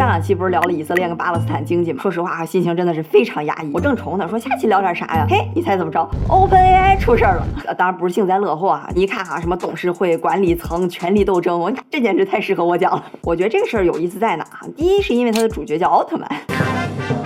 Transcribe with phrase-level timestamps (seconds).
[0.00, 2.00] 上两期不是聊了以色列跟巴勒斯坦经济吗？
[2.00, 3.70] 说实话啊，心情真的是非常压抑。
[3.70, 5.26] 我正愁呢，说下期聊点啥呀？
[5.28, 7.74] 嘿，你猜怎么着？OpenAI 出事儿了。
[7.74, 8.88] 当然不是幸灾乐祸啊。
[8.94, 13.04] 你一看哈，什么董事会、管理层、权力斗争，我这简直太适合我讲了。
[13.20, 14.46] 我觉得这个事儿有意思在哪？
[14.74, 16.26] 第一是因为它的主角叫奥特曼。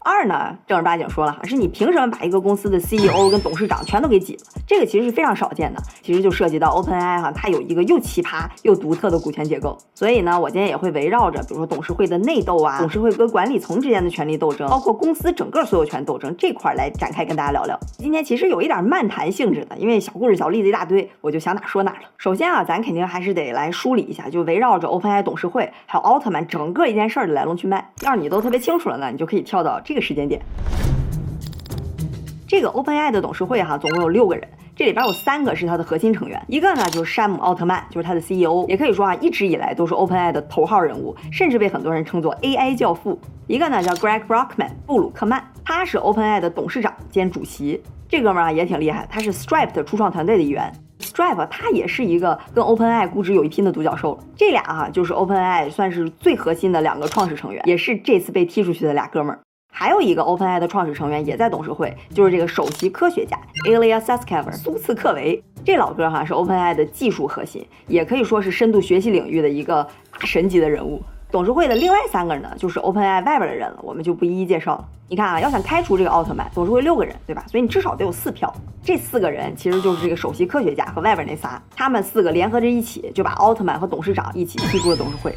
[0.07, 4.43] 二呢，正儿八经说了哈，是你凭什么把一个公司的 CEO 跟董事长全都给挤了？
[4.66, 9.79] 这个其实是非常少见的，其实就涉及到 OpenAI 哈，它有一个又奇葩又独特的股权结构。
[9.95, 17.80] 所以呢，我今天也会围绕着，比如说董事会的内斗啊，董事会跟管理层之间的权力斗争，包括公司整个所有权斗争这块来展开跟大家聊聊。
[17.97, 22.00] 今天其实有一点漫谈性质的，因为小故事、小例子一大堆，我就想哪说哪了。
[22.19, 27.91] 首先啊，咱肯定还是得来梳理一下，就围绕着 OpenAI 董事会还有奥特曼整个一件事儿的来龙去脉。
[28.02, 30.43] 要是你都特别清楚了呢，你就可以跳到这这个时间点。
[32.48, 34.45] 这个 OpenAI 的董事会哈，总共有六个人，
[34.75, 43.17] 这里边有三个是他的核心成员，一个呢就是山姆奥特曼，就是他的 CEO，也可以说啊，一直以来都是 OpenAI 的头号人物，甚至被很多人称作 AI 教父。
[43.47, 59.41] 一个呢叫 Greg Brockman，布鲁克曼，他是 OpenAI 的董事长兼主席，这哥们儿啊也挺厉害，他是 Stripe 的初创团队的一员，Stripe 他也是一个跟 OpenAI 估值有一拼的独角兽，这俩哈就是 OpenAI 算是最核心的两个创始成员，也是这次被踢出去的俩哥们儿。
[59.77, 63.36] 还有一个 OpenAI 的创始成员也在董事会，就是这个首席科学家
[63.67, 65.42] Ilya Sutskever 苏茨克维。
[65.64, 71.02] 这老哥哈是 OpenAI 的技术核心，也可以说是深度学习领域的一个大神级的人物。
[71.28, 74.84] 董事会的另外三个人呢，就是 OpenAI 外边的人了，我们就不一一介绍了。
[75.08, 77.45] 你看啊，要想开除这个奥特曼，董事会六个人，对吧？
[77.50, 78.55] 所以你至少得有四票。
[78.80, 85.34] 这四个人其实就是这个首席科学家和外边那仨，他们四个联合着一起，就把奥特曼和董事长一起踢出了董事会。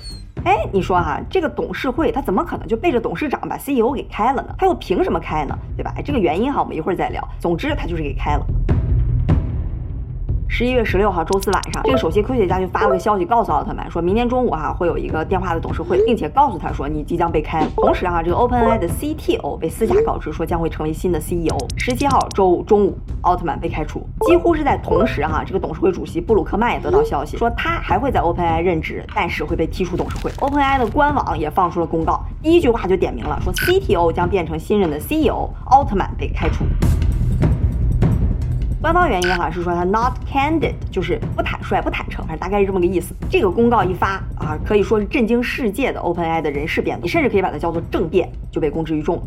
[0.47, 4.55] 哎，你说哈，这个董事会他怎么可能就背着董事长把 CEO 给开了呢？
[4.57, 5.53] 他又凭什么开呢？
[5.75, 5.93] 对吧？
[5.97, 7.21] 哎，这个原因哈，我们一会儿再聊。
[7.37, 8.45] 总之，他就是给开了。
[10.49, 17.63] 十一月十六号周四晚上，这个首席科学家就发了个消息，告诉奥特曼说，明天中午哈会有一个电话的董事会，并且告诉他说你即将被开。
[17.75, 21.55] 同时哈，这个 OpenAI 的 CTO 被私下告知说将会成为新的 CEO。
[21.75, 30.31] 十七号周五中午，奥特曼被开除，几乎是在同时哈，这个董事会主席布鲁克曼也得到消息说他还会在 OpenAI 任职，但是会被踢出董事会。
[30.39, 36.63] OpenAI 的官网也放出了公告，第一句话就点明了说 CTO 将变成新任的 CEO，奥特曼被开除。
[38.87, 43.13] 官方原因哈是说他 not candid，就是不坦率、不坦诚，反正大概是这么个意思。
[43.29, 49.23] 这个公告一发啊，可以说是震惊世界的 OpenAI 的人事变，你甚至可以把它叫做政变，就被公之于众了。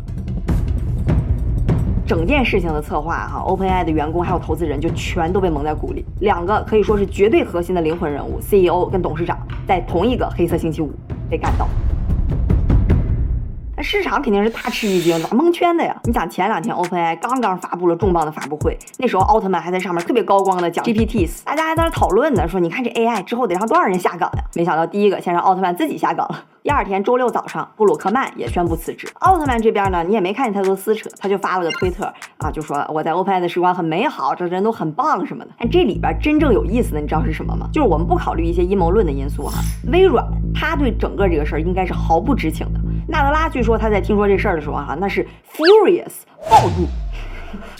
[2.07, 6.03] 整件事情的策划哈，OpenAI 的员工还有投资人就全都被蒙在鼓里。
[6.21, 10.91] 两个可以说是绝对核心的灵魂人物，CEO 跟董事长，在同一个黑色星期五
[11.29, 11.67] 被干倒。
[13.81, 15.95] 市场肯定是大吃一惊，咋蒙圈的呀？
[16.03, 24.43] 你想前两天 OpenAI 刚刚发布了重磅的发布会，那时候奥特曼还在上面特别高光的讲 GPTs，大家还在那讨论呢，说你看这 AI 之后得让多少人下岗呀？
[24.55, 26.43] 没想到第一个先让奥特曼自己下岗了。
[26.63, 29.07] 第二天周六早上，布鲁克曼也宣布辞职。
[29.21, 32.05] 奥特曼这边呢，你也没看见他多撕扯，他就发了个推特
[32.37, 35.51] 啊，就说我在 OpenAI 的时光很美好，这人都很棒什么的。
[35.57, 37.67] 但这里边真正有意思的，你知道是什么吗？
[37.73, 39.53] 就是我们不考虑一些阴谋论的因素哈，
[39.91, 42.79] 微软他对整个这个事儿应该是毫不知情的。
[43.11, 46.13] 纳德拉据说他在听说这事儿的时候啊，那是 furious
[46.49, 46.87] 暴怒。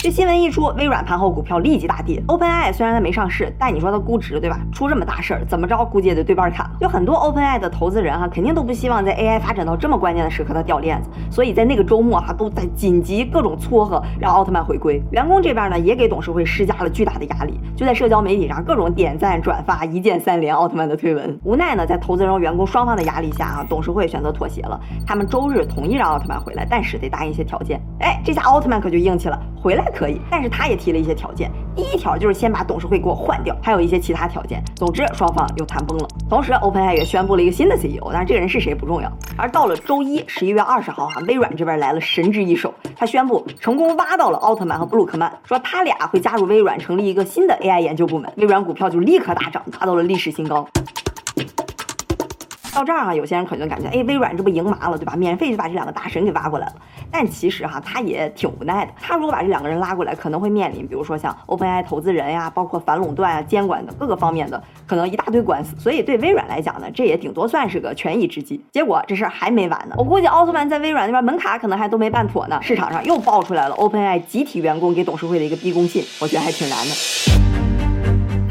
[0.04, 2.20] 这新闻一出，微软盘后股票立即大跌。
[2.28, 4.60] OpenAI 虽然它没上市，但你说它估值对吧？
[4.74, 6.72] 出这么大事儿，怎么着估计也得对半砍了。
[6.80, 15.00] 有很多 OpenAI 的投资人哈，肯定都不希望在 AI 发展到这么关键的时刻它掉链子，所以在那个周末哈，都在紧急各种撮合让奥特曼回归。
[15.12, 21.40] 员工这边呢，也给董事会施加了巨大的压力，就在社交媒体上各种点赞转发，一键三连奥特曼的推文。
[21.44, 24.82] 无奈呢，在投资人员工双方的压力下啊，董事会选择妥协了。
[25.06, 27.80] 他们周日同意让奥特曼回来，但是得答应一些条件。
[28.00, 31.52] 哎，这下奥特曼可就硬气了，回来可以，但是他也提了一些条件。
[31.76, 34.64] 第一条就是先把董事会给我换掉，还有一些其他条件。
[34.76, 36.08] 总之，双方又谈崩了。
[36.30, 39.12] 同时，OpenAI 也宣布了一个新的 CEO，但是这个人是谁不重要。
[39.38, 48.32] 而到了周一，十一月二十号哈，微软这边来了神之一手，他宣布成功挖到了奥特曼和布鲁克曼，说他俩会加入微软，成立一个新的 AI 研究部门。
[48.38, 50.68] 微软股票就立刻大涨，达到了历史新高。
[52.74, 55.14] 到这儿哈，有些人可能感觉，哎，微软这不赢麻了，对吧？
[55.16, 56.74] 免费就把这两个大神给挖过来了。
[57.12, 58.92] 但其实哈，他也挺无奈的。
[59.00, 65.76] 他如果把这两个人拉过来，可能会面临，比如说像 OpenAI 投资人呀，包括反垄断啊、监管的各个方面的，可能一大堆官司。
[65.78, 68.64] 所以对微软来讲呢，这也顶多算是个权宜之计。
[68.72, 72.58] 结果这事儿还没完呢，我估计奥特曼在微软那边门卡可能还都没办妥呢。
[72.62, 77.51] 市场上又爆出来了 OpenAI 集体员工给董事会的一个逼宫信，我觉得还挺难的。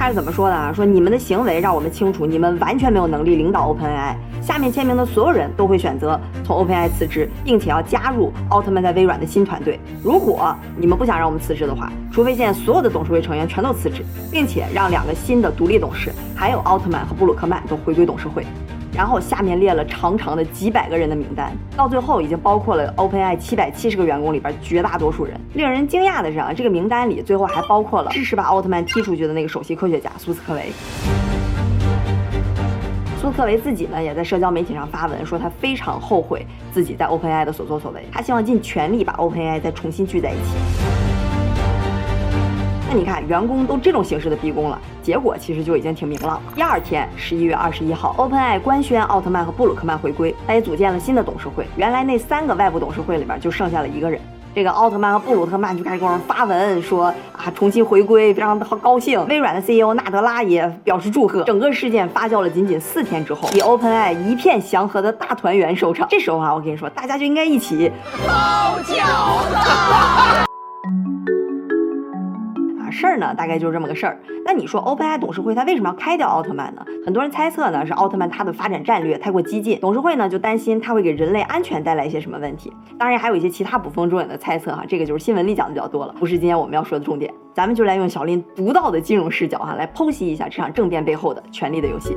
[0.01, 0.73] 他是怎么说的啊？
[0.73, 4.15] 说你们的行为让我们清楚，你们完全没有能力领导 OpenAI。
[4.41, 9.79] 下面签名的所有人都会选择从 OpenAI 辞职，并且要加入奥特曼在微软的新团队。
[10.03, 14.03] 如果你们不想让我们辞职的话，除非现在所有的董事会成员全都辞职，
[14.33, 18.47] 并且让两个新的独立董事，还有奥特曼和布鲁克曼都回归董事会。
[18.93, 25.39] 然后下面列了长长的几百个人的名单，到最后已经包括了 OpenAI 七百七十个员工里边绝大多数人。
[25.55, 30.73] 令人惊讶的是啊，这个名单里最后还包括了支持把奥特曼踢出去的那个首席科学家苏斯克维。
[33.21, 41.00] 苏克维自己呢，也在社交媒体上发文说，他非常后悔自己在 OpenAI 的所作所为，他希望尽全力把 OpenAI 再重新聚在一起。
[42.93, 46.43] 那你看，员工都这种形式的逼宫了，结果其实就已经挺明朗。
[46.57, 51.65] 第二天，十一月二十一号，OpenAI 官宣奥特曼和布鲁克曼回归，他也组建了新的董事会。
[51.77, 54.21] 原来那三个外部董事会里边就剩下了一个人，
[54.53, 59.25] 这个奥特曼和布鲁特曼就开始给我发文说啊，重新回归，非常的高兴。
[59.29, 61.45] 微软的 CEO 纳德拉也表示祝贺。
[61.45, 66.09] 整个事件发酵了仅仅四天之后，以 OpenAI 一片祥和的大团圆收场。
[66.11, 67.93] 这时候啊，我跟你说，大家就应该一起
[68.27, 68.97] 包饺
[69.49, 70.50] 子
[72.91, 74.19] 事儿呢，大概就是这么个事儿。
[74.45, 76.85] 那你说，OpenAI 董事会他为什么要开掉奥特曼呢？
[77.05, 82.73] 很多人猜测呢，是奥特曼他的发展战略太过激进，董事会呢就担心他会给人类安全带来一些什么问题。
[82.99, 87.33] 当然，还有一些其他捕风捉影的猜测哈，这个就是新闻里讲的比较多了，不是今天我们要说的重点。
[87.53, 92.17] 咱们就来用小林独到的金融视角哈，来剖析一下这场政变背后的权力的游戏。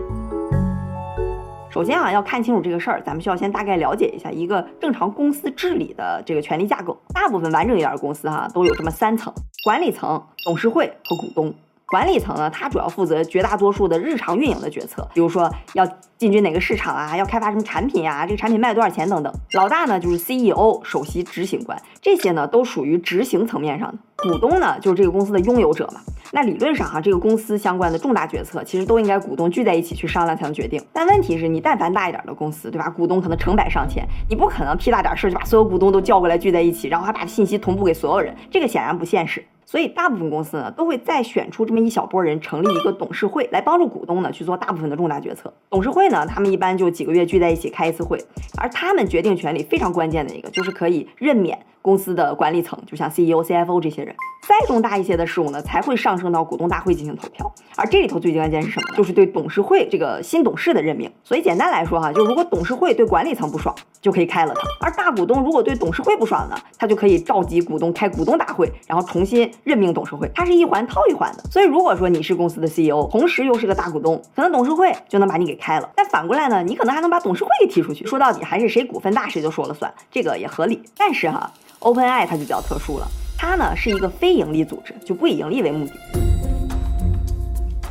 [1.73, 6.95] 首先啊，要看清楚这个事儿，咱们需要先大概了解一下一个正常公司治理的这个权力架构。
[7.15, 9.33] 大部分完整一点的公司哈，都有这么三层：
[9.63, 11.51] 管理层、董事会和股东。
[11.93, 15.85] 管理层呢，它主要负责绝大多数的日常运营的决策，比如说要
[16.17, 19.31] 进军哪个市场啊，要开发什么产品呀，这个产品卖多少钱等等。
[19.51, 23.97] 老大呢就是 CEO 首席执行官，这些呢都属于执行层面上的。
[24.23, 26.01] 股东呢就是这个公司的拥有者嘛。
[26.31, 30.83] 那理论上哈，这个公司相关的重大决策，其实都应该股东聚在一起去商量才能决定。
[30.91, 32.89] 但问题是你但凡大一点的公司，对吧？
[32.89, 39.45] 股东可能成百上千，你不可能屁大点事儿就把所有股东都叫过来聚在一起，然后还把信息同步给所有人，这个显然不现实。
[39.73, 45.51] 所以，大部分公司呢都会再选出这么一小波人，成立一个董事会，来帮助股东呢去做大部分的重大决策。
[45.71, 48.23] 董事会呢，他们一般就几个月聚在一起开一次会，
[48.61, 51.57] 而他们决定权力非常关键的一个，就是可以任免。
[51.83, 54.15] 公司的管理层，就像 CEO、CFO 这些人，
[54.47, 57.53] 再重大一些的事物呢，才会上升到股东大会进行投票。
[57.75, 58.95] 而这里头最关键是什么？
[58.95, 61.11] 就是对董事会这个新董事的任命。
[61.25, 70.31] 所以简单来说哈，就如果董事会对管理层不爽，就可以开了他；而大股东如果对董事会不爽呢，他就可以召集股东开股东大会，然后重新任命董事会。
[70.33, 71.43] 它是一环套一环的。
[71.51, 75.89] 所以如果说你是公司的 CEO，同时又是个大股东，可能董事会就能把你给开了。
[75.95, 78.05] 但反过来呢，你可能还能把董事会给踢出去。
[78.05, 80.81] 说到底还是谁股份大谁就说了算，这个也合理。
[80.97, 81.51] 但是哈。
[81.83, 83.07] OpenAI 它就比较特殊了，
[83.37, 85.91] 它呢是一个非盈利组织，就不以盈利为目的。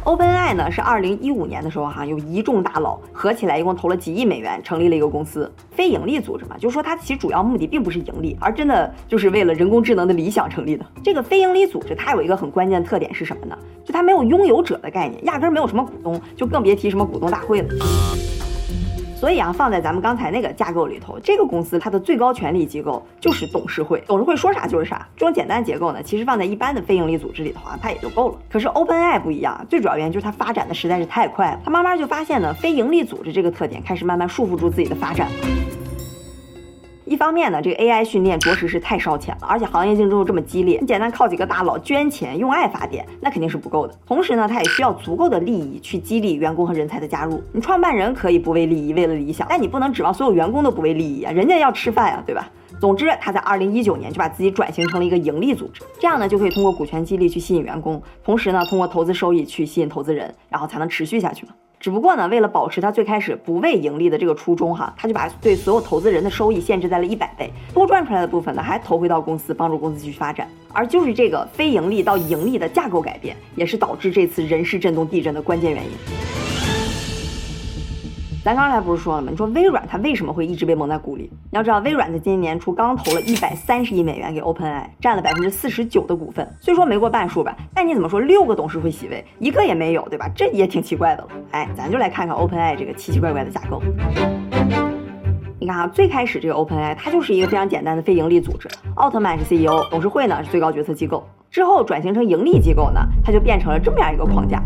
[0.04, 10.84] OpenAI 呢是二零一五年的时候哈，有一众大佬合起来一共投了几亿美元，成立了一个公司，非盈利组织嘛，就是说它其主要目的并不是盈利，而真的就是为了人工智能的理想成立的。
[11.04, 13.56] 这个非盈利组织它有一个很关键的特点是什么呢？
[13.84, 17.68] 就它没有拥有者的概念，压根儿没有什么股东，就更别提什么股东大会了。
[19.22, 25.06] 所以啊，放在咱们刚才那个架构里头，这个公司它的最高权力机构就是董事会，董事会说啥就是啥。
[25.16, 28.38] 这种简单结构呢，其实放在一般的非盈利组织里头啊，它也就够了。
[28.50, 35.28] 可是 OpenAI 不一样，最主要原因就是它发展的实在是太快了，它慢慢就发现呢，非盈利组织这个特点开始慢慢束缚住自己的发展。
[37.04, 43.94] 一方面呢，这个 AI 训练着实是太烧钱了，而且行业竞争又这么激烈，你简单靠几个大佬捐钱用爱发电，那肯定是不够的。
[44.06, 47.42] 同时呢，它也需要足够的利益去激励员工和人才的加入。
[47.52, 52.48] 你创办人可以不为利益，为了理想，但你不能指望所有员工都不为利益啊，人家要吃饭呀，对吧？
[52.80, 61.52] 总之，他在二零一九年就把自己转型成了一个盈利组织，这样呢就可以通过股权激励去吸引员工，同时呢通过投资收益去吸引投资人，然后才能持续下去嘛。
[61.82, 70.48] 只不过呢，为了保持他最开始不为盈利的这个初衷哈，他就把对所有投资人的收益限制在了一百倍，多赚出来的部分呢还投回到公司，帮助公司继续发展。
[70.72, 76.61] 而就是这个非盈利到盈利的架构改变，也是导致这次人事震动地震的关键原因。
[78.44, 79.28] 咱刚才不是说了吗？
[79.30, 81.30] 你说微软它为什么会一直被蒙在鼓里？
[81.52, 86.52] 你要知道，微软在今年年初刚投了一百三十亿美元给 OpenAI，占了百分之四十九的股份。
[86.60, 90.28] 虽说没过半数吧，但你怎么说六个董事会席位一个也没有，对吧？
[90.34, 91.28] 这也挺奇怪的了。
[91.52, 93.80] 哎，咱就来看看 OpenAI 这个奇奇怪怪的架构。
[95.60, 101.24] 你看啊，最开始这个 OpenAI 它就是一个非常简单的非盈利组织，奥特曼是 CEO，董事会呢是最高决策机构。
[101.48, 104.60] 之后转型成盈利机构呢，它就变成了这么样一个框架。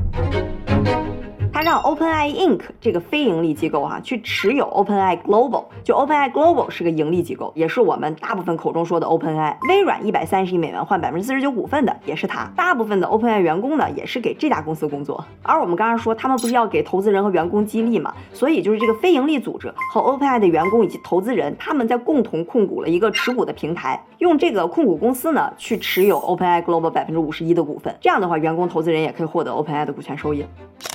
[1.57, 9.57] 它让 OpenAI Inc 这个非盈利机构哈去持有 OpenAI Global，就 OpenAI Global 是个盈利机构，也是我们大部分口中说的 OpenAI。
[9.71, 12.45] 微软一百三十亿美元换百分之四十九股份的也是它。
[12.55, 15.25] 大部分的 OpenAI 员工呢也是给这家公司工作。
[15.43, 27.97] 而我们刚刚说他们不是要给投资人和员工激励嘛，所以就是这个非盈利组织和 OpenAI 的员工以及投资人，他们在共同控股了一个持股的平台，用这个控股公司呢去持有 OpenAI Global 百分之五十一的股份。
[27.99, 30.45] 这样的话，员工投资人也可以获得 OpenAI 的股权收益。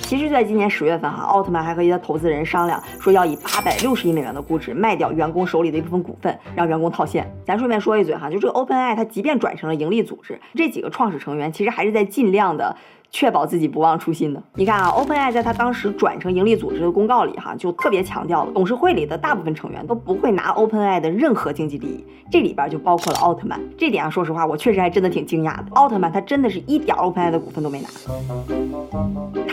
[0.02, 0.51] 其实在。
[0.52, 7.26] 今年十月份哈，奥特曼还和一些投资人商量，说要以八百六十亿美元的估值卖掉员工手里的一部分股份，让员工套现。
[7.46, 12.76] 咱顺便说一嘴哈，就这个 OpenAI 它即便转成了盈利组织，这几个创始成员其实还是在尽量的。
[13.14, 23.60] 确保自己不忘初心的，你看啊，OpenAI 在他当时转成盈利组织的公告里，哈，就特别强调了，董事会里的大部分成员都不会拿 OpenAI 的任何经济利益，这里边就包括了奥特曼。
[23.76, 25.66] 这点啊，说实话，我确实还真的挺惊讶的。
[25.72, 27.88] 奥特曼他真的是一点 OpenAI 的股份都没拿。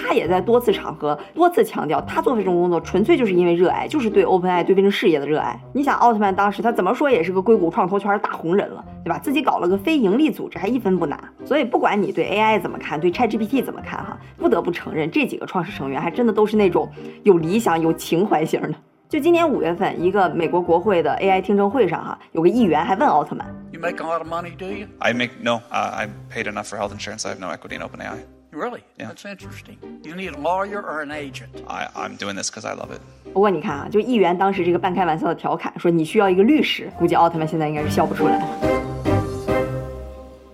[0.10, 5.56] 他也在多次场合多次强调，他做这种工作纯粹就是因为热爱，就是对 OpenAI 对非正事业的热爱。
[5.72, 9.20] 你想，奥特曼当时他怎么说也是个硅谷创投圈的大红人了，对吧？
[9.20, 11.20] 自己搞了个非盈利组织，还一分不拿。
[11.46, 13.60] 所以不管你对 AI 怎么看，对 ChatGPT。
[13.63, 14.18] 怎么看哈？
[14.38, 16.89] 不得不承认，这几个创始成员还真的都是那种
[17.22, 18.74] 有理想、有情怀型的。
[19.08, 24.88] 就今年五月份，一个美国国会的 AI 听证会上哈，有个议员还问奥特曼：“You make a lot of money, do you?
[25.00, 25.60] I make no.
[25.70, 27.28] I paid enough for health insurance.
[27.28, 28.38] I have no equity in OpenAI.
[28.51, 28.82] Really?
[28.98, 29.10] Yeah.
[29.10, 29.77] That's interesting.
[30.03, 31.50] You need a lawyer or an agent?
[31.68, 33.00] I I'm doing this because I love it.
[33.32, 38.39] 不过你看啊，就议员当时这个半开玩笑的调侃说你需要一个律师，估计奥特曼现在应该是笑不出来。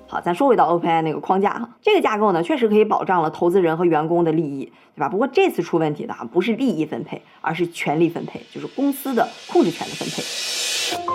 [0.07, 5.07] 好，咱说回到 OpenAI 那个框架哈，这个架构呢，确实可以保障了投资人和员工的利益，对吧？
[5.07, 11.14] 不过这次出问题的啊，不是利益分配，而是权力分配，就是公司的控制权的分配。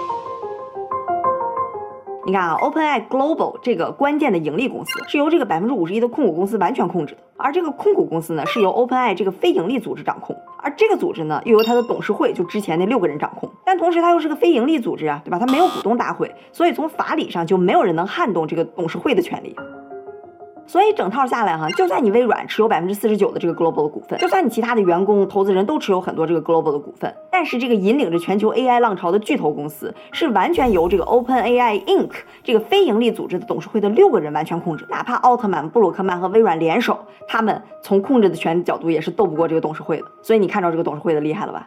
[2.30, 13.50] 你看啊，OpenAI Global 这个关键的盈利公司是由这个百分之五十一的控股公司完全控制的，而这个控股公司呢，是由 OpenAI 这个非盈利组织掌控，而这个组织呢，又由它的董事会就之前那六个人掌控。
[13.64, 15.40] 但同时它又是个非盈利组织啊，对吧？
[15.40, 19.56] 它没有股东大会，所以从法理上就没有人能撼动这个董事会的权利。
[20.70, 32.12] 所以整套下来哈，就算你微软持有百分之四十九的这个 global 的股份，就算你其他的员工、投资人都持有很多这个 global 的股份，但是这个引领着全球 AI 浪潮的巨头公司是完全由这个 OpenAI Inc
[32.44, 34.86] 这个非盈利组织的董事会的六个人完全控制。
[34.88, 36.96] 哪怕奥特曼、布鲁克曼和微软联手，
[37.26, 40.04] 他们从控制的权角度也是斗不过这个董事会的。
[40.22, 41.66] 所以你看着这个董事会的厉害了吧？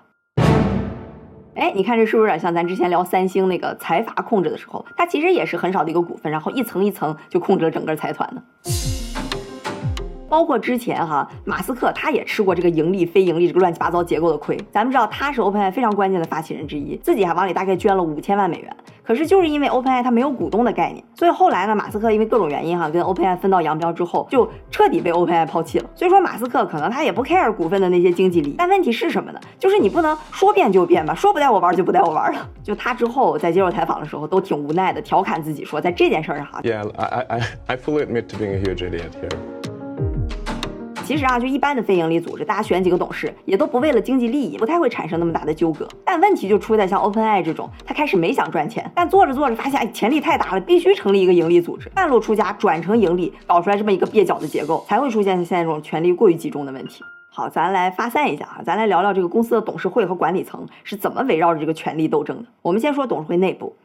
[1.55, 8.41] 哎，你看这是不是有点像咱之前聊三星那个财阀控制的时候，它其实也是很少的一个股份，然后一层一层就控制了整个财团呢？
[10.34, 14.58] 包括之前哈，马斯克他也吃过这个盈利非盈利这个乱七八糟结构的亏。
[14.72, 18.75] 咱们知道他是 OpenAI 非常关键的发起人之一，自己还往里大概捐了五千万美元。
[19.04, 25.88] 可是就是因为 OpenAI 它没有股东的概念，所以后来呢，马斯克因为各种原因哈，跟 OpenAI 分道扬镳之后，就彻底被 OpenAI 抛弃了。
[25.94, 29.40] 所以说马斯克可能他也不 care 股份的那些经济利益，但问题是什么呢？
[29.60, 32.50] 就是你不能说变就变吧，说不带我玩就不带我玩了。
[32.63, 39.52] 就他之后在接受采访的时候都挺无奈的，调侃自己说，在这件事上哈，Yeah, I I I fully admit to being a huge idiot here.
[41.03, 45.86] 其实啊，就一般的非盈利组织，大家选几个董事，也都不为了经济利益，不太会产生那么大的纠葛。
[46.05, 57.03] 但问题就出在像 OpenAI 这种，他开始没想赚钱，但做着做着发现，哎，潜力太大了，必须成立一个盈利组织，半路出家转成盈利，搞出来这么一个蹩脚的结构，才会出现现在这种权力过于集中的问题。
[57.31, 62.45] 好，咱来发散一下啊，咱来聊聊这个公司的董事会和管理层是怎么围绕着这个权力斗争的。
[62.62, 63.75] 我们先说董事会内部，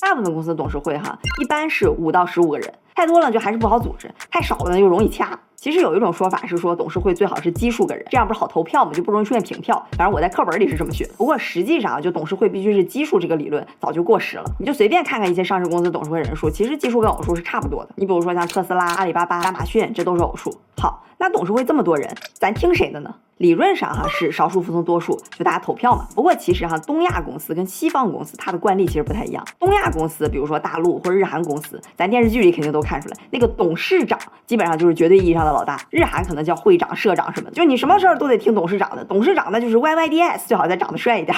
[0.00, 5.38] 大部分公司董事会哈，一般是五到十五个人，太多了就还是不好组织，太少了呢又容易掐。
[5.64, 8.92] 其实有一种说法是说，董事会最好是奇数个人，这样不是好投票吗？
[8.92, 9.82] 就不容易出现平票。
[9.92, 11.08] 反正我在课本里是这么学。
[11.16, 14.44] 不过实际上，就董事会必须是奇数这个理论早就过时了。
[14.58, 17.88] 你就随便看看一些上市公司董事会人数，其实奇数跟偶数是差不多的。
[17.96, 20.54] 你比如说像特斯拉、阿里巴巴、亚马逊，这都是偶数。
[20.76, 23.14] 好，那董事会这么多人，咱听谁的呢？
[23.38, 26.06] 理论上哈是少数服从多数，就大家投票嘛。
[26.14, 29.44] 不过其实哈，东亚公司跟西方公司它的惯例其实不太一样。
[29.58, 34.16] 东亚公司，比如说大陆或者日韩公司，咱电视剧里肯定都看出来，那个董事长
[34.46, 35.80] 基本上就是绝对意义上的老大。
[35.90, 39.04] 日韩可能叫会长、社长什么的，就你什么事儿都得听董事长的。
[39.04, 41.36] 董事长那就是 Y Y D S，最好再长得帅一点。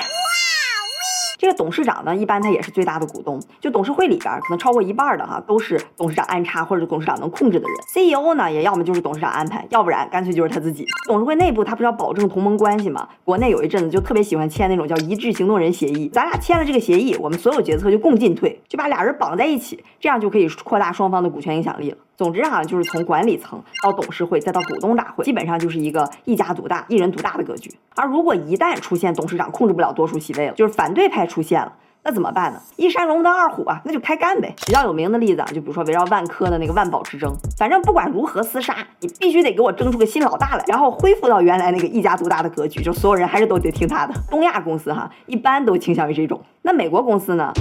[1.38, 7.76] 这个董事长呢，一般他也是最大的股东，就董事会里边可能超过一半的哈，都是董事长安插或者董事长能控制的人。
[7.94, 10.86] CEO 呢，也要么就是董事长安排，要不然干脆就是他自己。
[11.06, 13.08] 董事会内部他不是要保证同盟关系吗？
[13.24, 21.98] 国内有一阵子就特别喜欢签那种叫一致行动人协议，咱俩签了这个协议，我们所有决策就共进退，就把俩人绑在一起，这样就可以扩大双方的股权影响力了。
[22.16, 27.70] 总之哈，就是从管理层到董事会再到股东大会，基本上就是一个一家独大、一人独大的格局。
[27.94, 31.70] 而如果一旦出现董事长控制不了多数席位了，就是反对派出现了，
[32.02, 32.60] 那怎么办呢？
[32.76, 34.54] 一山容不得二虎啊，那就开干呗。
[34.64, 44.14] 比较有名的例子啊，就比如说围绕万科的那个万宝之争，反正不管如何厮杀，你必须得给我争出个新老大来，然后恢复到原来那个一家独大的格局，就所有人还是都得听他的。
[44.30, 46.40] 东亚公司哈，一般都倾向于这种。
[46.62, 47.52] 那美国公司呢？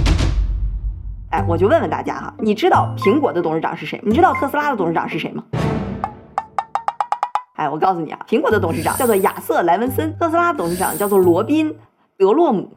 [1.30, 4.00] 哎，我就问问大家哈，你知道苹果的董事长是谁？
[4.04, 5.42] 你知道特斯拉的董事长是谁吗？
[7.56, 11.70] 哎，我告诉你啊，苹果的董事长叫做亚瑟·莱文森，特斯拉董事长叫做罗宾·
[12.16, 12.70] 德洛姆。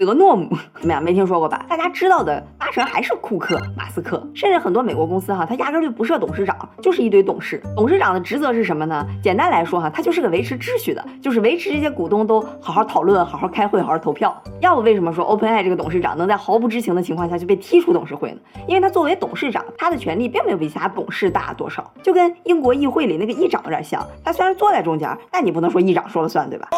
[0.00, 0.48] 德诺姆，
[0.80, 1.02] 怎么样？
[1.02, 1.62] 没听说过吧？
[1.68, 7.62] 大家知道的八成还是库克、马斯克，甚至很多美国公司哈，他压根就不设董事长，就是一堆董事。
[7.76, 9.06] 董事长的职责是什么呢？
[9.22, 14.34] 简单来说哈，他就是个维持秩序的，就是维持这些股东都好好讨论、好好开会、好好投票。
[14.60, 18.38] 要不为什么说 OpenAI 这个董事长能在毫不知情的情况下就被踢出董事会呢？
[18.66, 24.02] 因为他作为董事长，他的权力并没有比其他董事大多少，就跟英国议会里那个议长有点像。
[24.24, 26.68] 他虽然坐在中间，但你不能说议长说了算，对吧？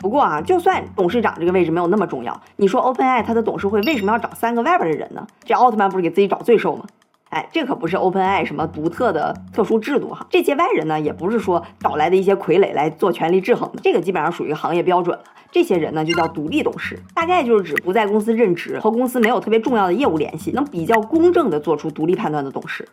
[0.00, 5.26] 不过啊，就算董事长这个位置没有那么重要，你说 OpenAI 它的董事会为什么要找三个外边的人呢？
[5.44, 6.84] 这奥特曼不是给自己找罪受吗？
[7.30, 15.24] 哎，这可不是 OpenAI 什么独特的特殊制度哈，这些外人呢，也不是说找来的一些傀儡来做权力制衡的，这个基本上属于行业标准了。
[15.50, 22.88] 这些人呢，就叫独立董事，大概就是指不在公司任职，和公司没有特别重要的业务联系，能比较公正的做出独立判断的董事。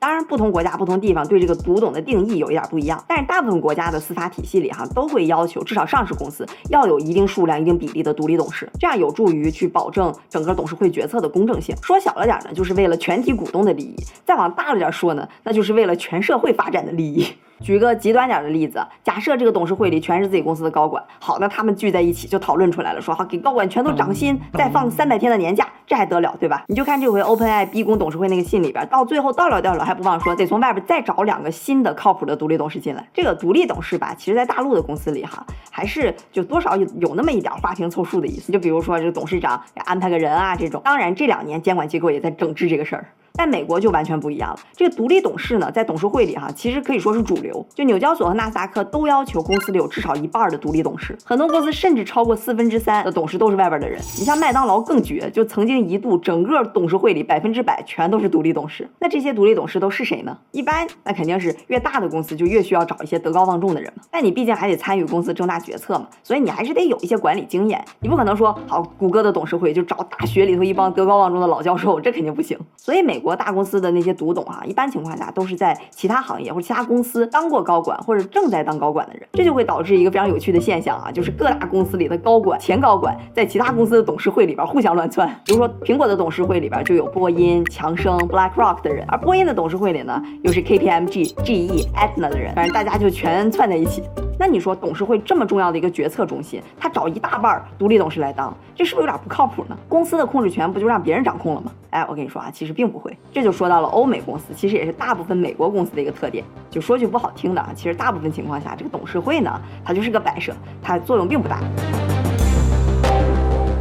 [0.00, 11.76] 当然，不同国家、不同地方对这个独董的定义有一点不一样，但是大部分国家的司法体系里哈，都会要求至少上市公司要有一定数量、一定比例的独立董事，这样有助于去保证整个董事会决策的公正性。
[11.82, 17.26] 说小了点呢，就是为了全体股东的利益；再往大了点说呢，那就是为了全社会发展的利益。
[17.60, 26.64] 举个极端点的例子，假设这个董事会里全是自己公司的高管，好，那他们聚在一起就讨论出来了，说好给高管全都涨薪，再放三百天的年假，这还得了，对吧？
[26.68, 33.06] 你就看这回 OpenAI 逼宫董事会那个信里边，到最后到了到了还不忘说得从外边再找两个新的靠谱的独立董事进来。
[33.12, 38.50] 这个独立董事吧，其实在大陆的公司里哈，还是就多少有有那么一点花瓶凑数的意思。
[38.50, 43.06] 就比如说这个董事长安排个人啊这种，当然这两年监管机构也在整治这个事儿。
[43.34, 44.58] 但美国就完全不一样了。
[44.74, 47.64] 这个独立董事呢，在董事会里哈，其实可以说是主流。
[47.74, 53.98] 就纽交所和纳斯达克都要求公司里有至少一半的独立董事，很多公司甚至超过四分之三的董事都是外边的人。
[54.18, 58.88] 你像麦当劳更绝，就曾经一度整个董事会里百分之百全都是独立董事。
[58.98, 60.36] 那这些独立董事都是谁呢？
[60.52, 64.02] 一般那肯定是越大的公司就越需要找一些德高望重的人嘛。
[64.10, 67.82] 但你毕竟还得参与公司重大决策嘛，所以你还是得有一些管理经验。
[68.00, 72.58] 你不可能说好谷歌的董事会就找大学里头一帮德高望重的老教授，这肯定不行。
[72.76, 85.28] 所以美国大公司的那些独董啊，一般情况下都是在其他行业或者其他公司当过高管或者正在当高管的人，这就会导致一个非常有趣的现象啊，就是各大公司里的高管、前高管在其他公司的董事会里边互相乱窜。
[85.44, 94.02] 比如说苹果的董事会里边就有波音、强生、BlackRock 的人，而波音的董事会里呢又是 KPMG、GE、Aetna 的人，反正大家就全窜在一起。
[94.38, 99.76] 那你说董事会这么重要的一个决策中心，他找一大半独立董事来当，这是不是有点不靠谱呢？
[99.86, 101.70] 公司的控制权不就让别人掌控了吗？
[101.90, 103.16] 哎，我跟你说啊，其实并不会。
[103.32, 106.44] 这就说到了欧美公司，其实也是大部分美国公司的一个特点。
[106.70, 111.60] 就说句不好听的啊，其实大部分情况下，这个董事会呢，它就是个摆设，它作用并不大。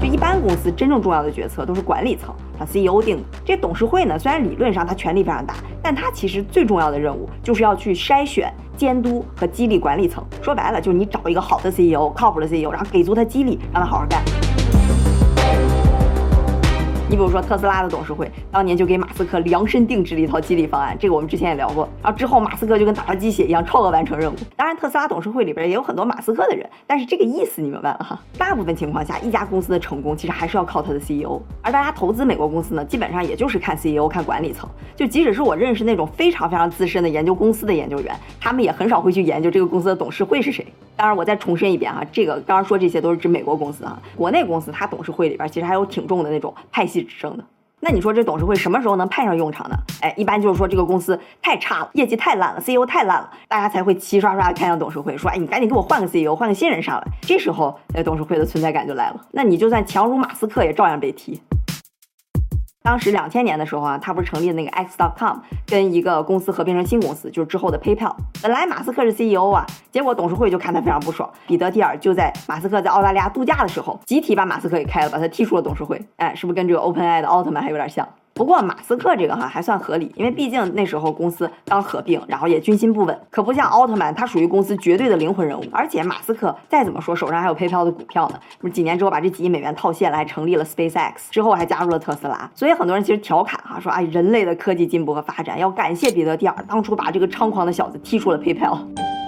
[0.02, 3.24] 就一般公司真正重要的决策都是管理层啊 CEO 定的。
[3.46, 8.54] 这董事会呢，虽然理论上它权力非常大，但它其实最重要的任务就是要去筛选。
[8.80, 14.24] 监督和激励管理层，说白了就是你找一个好的 CEO，靠谱的 CEO，然后给足他激励，让他好好干。
[17.10, 21.90] 你比如说特斯拉的董事会，当年就给马斯克量身定制了一套激励方案，这个我们之前也聊过。
[22.04, 24.36] 然后之后马斯克就跟打了鸡血一样，超额完成任务。
[24.56, 28.22] 当然，特斯拉董事会里边也有很多马斯克的人，但是这个意思你明白了哈？
[28.38, 31.42] 大部分情况下，一家公司的成功其实还是要靠他的 CEO。
[31.64, 34.70] 而大家投资美国公司呢，基本上也就是看 CEO、看管理层。
[34.96, 40.64] 就即使是我认识那种非常非常资深的研究公司的研究员，他们也很少会去研究这个公司的董事会是谁。
[40.96, 47.44] 当然，我再重申一遍哈，这个刚刚说这些都是指美国公司哈，国内公司它董事会里边其实还有挺重的那种派系之争的。
[47.82, 49.76] 那你说这董事会什么时候能派上用场呢？
[50.02, 57.08] 哎，一般就是说这个公司太差了，业绩太烂了，CEO 太烂了，大家才会齐刷刷的看向董事会，说，哎，你赶紧给我换个 CEO，换个新人上来。
[57.22, 59.22] 这时候，哎，董事会的存在感就来了。
[59.32, 61.42] 那你就算强如马斯克，也照样被踢。
[62.82, 68.16] 当时两千年的时候啊，他不是成立的那个 X.com，跟一个公司合并成新公司，就是之后的 PayPal。
[68.42, 76.02] 本来马斯克是 CEO 啊，结果董事会就看他非常不爽，彼得蒂尔就在马斯克在澳大利亚度假的时候，集体把马斯克给开了，把他踢出了董事会。
[76.16, 78.08] 哎，是不是跟这个 OpenAI 的奥特曼还有点像？
[78.40, 85.64] 不过马斯克这个哈还算合理，因为毕竟那时候公司刚合并，然后也军心不稳，可不像奥特曼，他属于公司绝对的灵魂人物。
[85.74, 92.50] 而且马斯克再怎么说手上还有 PayPal 的股票呢，不是几年之后把这几亿美元套现了，还成立了 SpaceX，之后还加入了特斯拉。
[92.56, 98.78] 所以很多人其实调侃哈说，哎，人类的科技进步和发展要感谢彼得蒂尔当初把这个猖狂的小子踢出了 PayPal。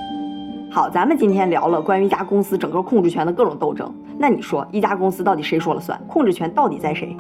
[0.71, 6.02] 好，咱们今天聊了关于一家公司整个控制权的各种斗争，那你说一家公司到底谁说了算？
[6.08, 7.13] 控制权到底在谁？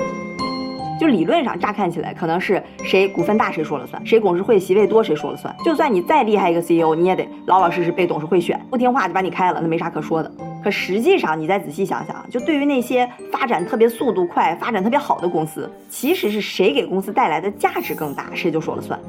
[1.01, 5.51] 就理论上，乍看起来可能是谁股份大谁说了算，谁董事会席位多谁说了算。
[5.65, 10.31] 就算你再厉害一个 CEO，你也得老老实实被董事会选，不听话就把你开了，那没啥可说的。
[10.63, 18.99] 可实际上，你再仔细想想，就对于那些发展特别速度快、发展特别好的公司，其实是谁给公司带来的价值更大，谁就说了算。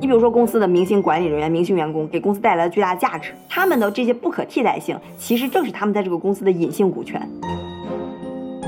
[0.00, 7.22] 你比如说公司的明星管理人员、明星员工给公司带来的巨大价值，他们的这些不可替代性，其实正是他们在这个公司的隐性股权。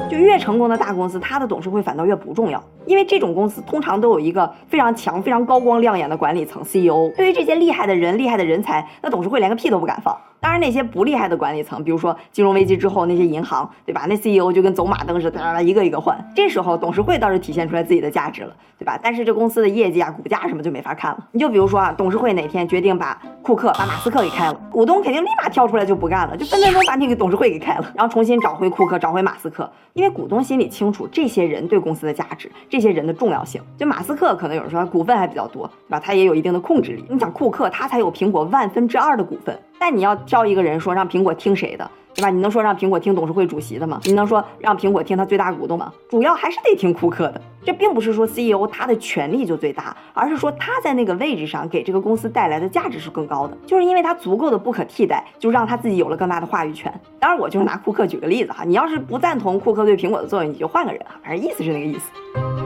[0.09, 7.11] 就越成功的大公司，它的董事会反倒越不重要，因为这种公司通常都有一个非常强、非常高光亮眼的管理层 CEO。
[7.17, 10.17] 对于这些厉害的人、厉害的人才，那董事会连个屁都不敢放。
[10.41, 14.07] 当然，那些不厉害的管理层，比如说金融危机之后那些银行，对吧？
[14.09, 16.17] 那 CEO 就跟走马灯似的，哒哒一个一个换。
[16.35, 18.99] 这时候董事会倒是体现出来自己的价值了，对吧？
[19.03, 21.27] 但是这公司的业绩啊、股价什么就没法看了。
[21.33, 33.61] 你就比如说啊，董事会哪天决定把库克、把马斯克给开了，股东肯定立马跳出来就不干了，就分分钟把你给董事会给开了，然后重新找回库克、找回马斯克，因为股东心里清楚这些人对公司的价值，这些人的重要性。
[33.77, 36.01] 就马斯克可能有人说他股份还比较多，对吧？
[36.01, 37.05] 他也有一定的控制力。
[37.09, 39.59] 你想库克，他才有苹果万分之二的股份。
[39.79, 42.31] 但你要挑一个人说让苹果听谁的，对吧？
[42.31, 44.01] 你能说让苹果听董事会主席的吗？
[44.05, 45.93] 你能说让苹果听他最大股东吗？
[46.09, 47.41] 主要还是得听库克的。
[47.65, 56.93] 这并不是说 CEO 他的权力就最大，而是说他在那个位置上给这个公司带来的价值是更高的，就是因为他足够的不可替代，就让他自己有了更大的话语权。
[57.19, 62.66] 当然，我就是拿库克举个例子哈，你要是不赞同库克对苹果的作用，你就换个人哈，反正意思是那个意思。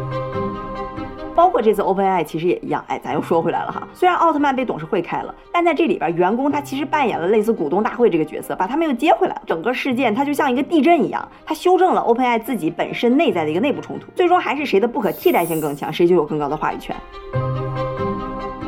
[1.41, 3.89] 包括这次 OpenAI 其实也一样，哎，咱又说回来了哈。
[3.95, 9.41] 虽然奥特曼被董事会开了，但在这里边，员工他其实扮演了类似股东大会这个角色，把他们又接回来。
[9.47, 16.95] 整个事件它就像一个地震一样，它修正了 OpenAI 自己本身内在的一个内部冲突，最终还是谁的不可替代性更强，谁就有更高的话语权。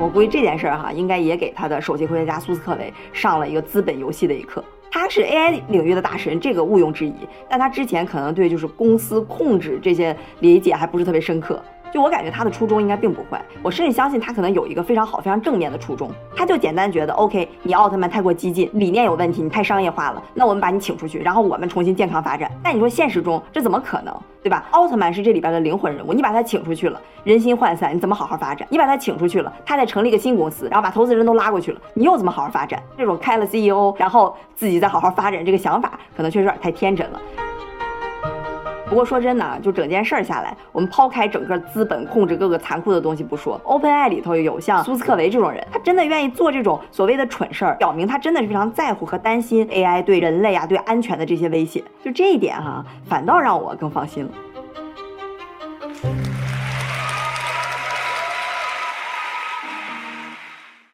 [0.00, 4.64] 我估计这件事儿哈，应该也给他的首席科学家苏斯克维上了一个资本游戏的一课。
[4.90, 7.12] 他是 AI 领域的大神，这个毋庸置疑，
[7.50, 11.62] 但他之前可能对就是公司控制这些理解还不是特别深刻。
[11.92, 16.10] 就我感觉他的初衷应该并不坏，我甚至相信他可能有一个非常好、非常正面的初衷。
[16.34, 22.50] 他就简单觉得，OK，你奥特曼太过激进，理念有问题，你太商业化了，那我们把你请出去，然后我们重新健康发展。
[22.62, 24.64] 但你说现实中这怎么可能，对吧？
[24.70, 28.66] 奥特曼是这里边的灵魂人物，你把他请出去了，人心涣散，你怎么好好发展？
[28.70, 32.82] 你把他请出去了，他再成立一个新公司，然后把投资人都拉过去了，你又怎么好好发展？
[32.96, 37.20] 这种开了 CEO，然后自己再好好发展这个想法，可能确实有点太天真了。
[38.92, 51.82] 不过说真的啊，就整件事儿下来，我们抛开整个资本控制各个残酷的东西不说，OpenAI 里头有像苏斯克维这种人，他真的愿意做这种所谓的蠢事儿，表明他真的是非常在乎和担心 AI 对人类啊、对安全的这些威胁。
[52.04, 54.30] 就这一点哈，反倒让我更放心了。